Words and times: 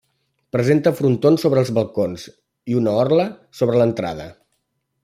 Presenta 0.55 0.93
frontons 0.99 1.45
sobre 1.45 1.63
els 1.65 1.71
balcons 1.79 2.25
i 2.73 2.81
una 2.81 2.95
orla 3.05 3.31
sobre 3.61 3.83
l'entrada. 3.83 4.29